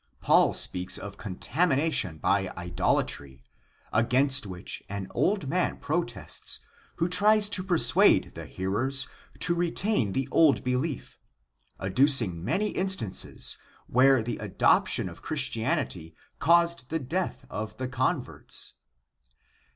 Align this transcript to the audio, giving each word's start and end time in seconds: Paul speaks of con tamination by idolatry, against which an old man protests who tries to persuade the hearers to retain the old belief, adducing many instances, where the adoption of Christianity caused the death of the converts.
Paul 0.19 0.55
speaks 0.55 0.97
of 0.97 1.17
con 1.17 1.35
tamination 1.35 2.19
by 2.19 2.49
idolatry, 2.57 3.43
against 3.93 4.47
which 4.47 4.81
an 4.89 5.07
old 5.11 5.47
man 5.47 5.77
protests 5.77 6.59
who 6.95 7.07
tries 7.07 7.47
to 7.49 7.61
persuade 7.63 8.33
the 8.33 8.47
hearers 8.47 9.07
to 9.41 9.53
retain 9.53 10.13
the 10.13 10.27
old 10.31 10.63
belief, 10.63 11.19
adducing 11.79 12.43
many 12.43 12.69
instances, 12.69 13.59
where 13.85 14.23
the 14.23 14.39
adoption 14.39 15.07
of 15.07 15.21
Christianity 15.21 16.15
caused 16.39 16.89
the 16.89 16.97
death 16.97 17.45
of 17.51 17.77
the 17.77 17.87
converts. 17.87 18.73